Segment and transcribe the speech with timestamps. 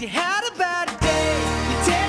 [0.00, 1.34] You had a bad day,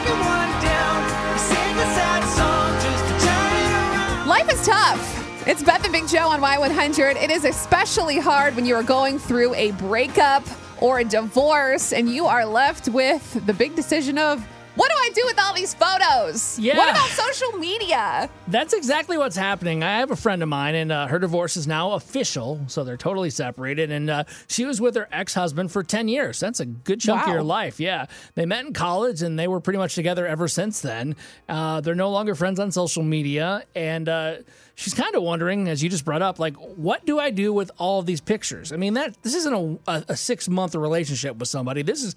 [0.06, 4.28] you're one down, you sing a sad song just to turn it around.
[4.28, 5.48] Life is tough.
[5.48, 7.16] It's Beth and Big Joe on Y100.
[7.16, 10.44] It is especially hard when you are going through a breakup
[10.80, 14.48] or a divorce and you are left with the big decision of
[14.80, 16.58] what do I do with all these photos?
[16.58, 16.78] Yeah.
[16.78, 18.30] What about social media?
[18.48, 19.84] That's exactly what's happening.
[19.84, 22.96] I have a friend of mine, and uh, her divorce is now official, so they're
[22.98, 23.92] totally separated.
[23.92, 26.40] And uh, she was with her ex husband for 10 years.
[26.40, 27.28] That's a good chunk Wow.
[27.28, 27.80] of your life.
[27.80, 28.06] Yeah.
[28.36, 31.16] They met in college, and they were pretty much together ever since then.
[31.50, 33.64] Uh, they're no longer friends on social media.
[33.76, 34.36] And uh,
[34.76, 37.70] she's kind of wondering, as you just brought up, like, what do I do with
[37.78, 38.72] all of these pictures?
[38.72, 39.54] I mean, that this isn't
[39.88, 42.16] a, a, a six month relationship with somebody, this is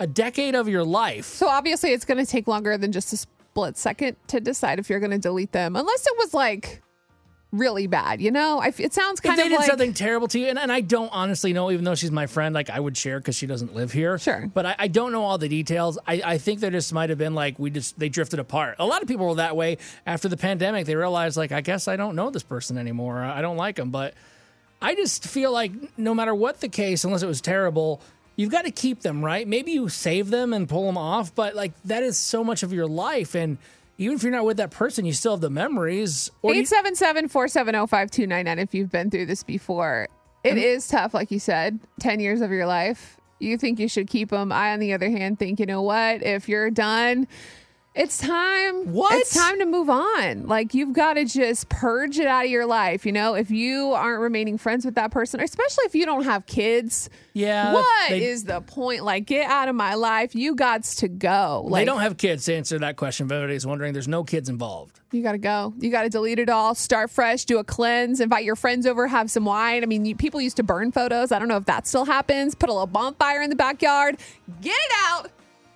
[0.00, 1.26] a decade of your life.
[1.26, 4.90] So obviously it's going to take longer than just a split second to decide if
[4.90, 6.82] you're going to delete them unless it was like
[7.52, 8.60] really bad, you know?
[8.60, 10.58] I f it sounds kind if they of did like something terrible to you, and,
[10.58, 13.36] and I don't honestly know, even though she's my friend, like I would share because
[13.36, 14.18] she doesn't live here.
[14.18, 14.48] Sure.
[14.52, 15.98] But I, I don't know all the details.
[16.06, 18.76] I, I think there just might have been like we just they drifted apart.
[18.78, 20.86] A lot of people were that way after the pandemic.
[20.86, 23.18] They realized like I guess I don't know this person anymore.
[23.18, 24.14] I don't like them, but
[24.80, 28.00] I just feel like no matter what the case, unless it was terrible.
[28.40, 29.46] You've got to keep them, right?
[29.46, 32.72] Maybe you save them and pull them off, but like that is so much of
[32.72, 33.34] your life.
[33.34, 33.58] And
[33.98, 36.30] even if you're not with that person, you still have the memories.
[36.40, 40.08] Or 877-470-5299 if you've been through this before.
[40.42, 40.58] It mm-hmm.
[40.58, 43.18] is tough, like you said, 10 years of your life.
[43.40, 44.52] You think you should keep them.
[44.52, 46.22] I, on the other hand, think, you know what?
[46.22, 47.28] If you're done,
[47.92, 48.92] it's time.
[48.92, 49.12] What?
[49.14, 50.46] It's time to move on.
[50.46, 53.04] Like, you've got to just purge it out of your life.
[53.04, 56.46] You know, if you aren't remaining friends with that person, especially if you don't have
[56.46, 59.02] kids, yeah, what they- is the point?
[59.02, 60.36] Like, get out of my life.
[60.36, 61.66] You gots to go.
[61.68, 63.24] Like, they don't have kids to answer that question.
[63.30, 65.00] Everybody's wondering, there's no kids involved.
[65.10, 65.74] You got to go.
[65.80, 69.08] You got to delete it all, start fresh, do a cleanse, invite your friends over,
[69.08, 69.82] have some wine.
[69.82, 71.32] I mean, you, people used to burn photos.
[71.32, 72.54] I don't know if that still happens.
[72.54, 74.18] Put a little bonfire in the backyard.
[74.60, 75.30] Get it out.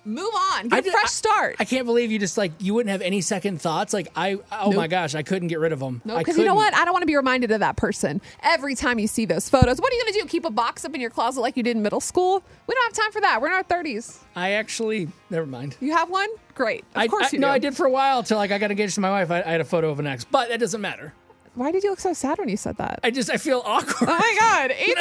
[0.05, 0.67] Move on.
[0.69, 1.55] Get a ju- fresh start.
[1.59, 3.91] I can't believe you just like you wouldn't have any second thoughts.
[3.93, 6.01] Like I, oh my gosh, I couldn't get rid of them.
[6.05, 6.73] no, because you know what?
[6.75, 9.79] I don't want to be reminded of that person every time you see those photos.
[9.81, 10.25] What are you going to do?
[10.27, 12.43] Keep a box up in your closet like you did in middle school?
[12.67, 13.41] We don't have time for that.
[13.41, 14.19] We're in our 30s.
[14.35, 15.75] I actually, never mind.
[15.79, 16.29] You have one?
[16.53, 16.81] Great.
[16.95, 17.51] Of I, course I- you no, do.
[17.53, 19.31] I did for a while till like I got engaged to my wife.
[19.31, 21.13] I, I had a photo of an ex, but that doesn't matter.
[21.55, 22.99] Why did you look so sad when you said that?
[23.03, 24.09] I just I feel awkward.
[24.09, 24.71] Oh my God.
[24.71, 24.93] I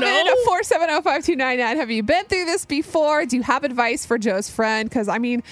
[0.00, 0.44] 877 know.
[0.44, 1.76] 470 5299.
[1.76, 3.26] Have you been through this before?
[3.26, 4.88] Do you have advice for Joe's friend?
[4.88, 5.42] Because, I mean,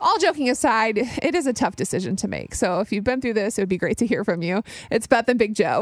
[0.00, 2.54] all joking aside, it is a tough decision to make.
[2.54, 4.62] So if you've been through this, it would be great to hear from you.
[4.90, 5.76] It's Beth and Big Joe.